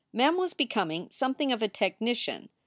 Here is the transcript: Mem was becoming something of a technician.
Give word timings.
Mem 0.11 0.35
was 0.35 0.55
becoming 0.55 1.11
something 1.11 1.51
of 1.51 1.61
a 1.61 1.67
technician. 1.67 2.49